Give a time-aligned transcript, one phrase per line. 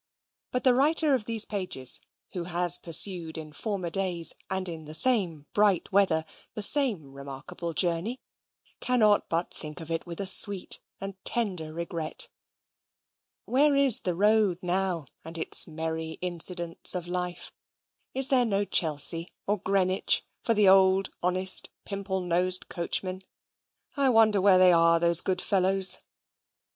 [0.49, 2.01] But the writer of these pages,
[2.33, 7.71] who has pursued in former days, and in the same bright weather, the same remarkable
[7.73, 8.19] journey,
[8.79, 12.29] cannot but think of it with a sweet and tender regret.
[13.45, 17.51] Where is the road now, and its merry incidents of life?
[18.15, 23.23] Is there no Chelsea or Greenwich for the old honest pimple nosed coachmen?
[23.95, 25.99] I wonder where are they, those good fellows?